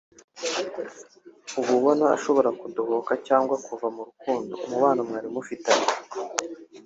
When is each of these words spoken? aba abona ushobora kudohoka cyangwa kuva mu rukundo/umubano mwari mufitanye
aba 1.59 1.71
abona 1.77 2.03
ushobora 2.17 2.49
kudohoka 2.59 3.13
cyangwa 3.27 3.55
kuva 3.65 3.87
mu 3.95 4.01
rukundo/umubano 4.07 4.99
mwari 5.07 5.27
mufitanye 5.35 5.87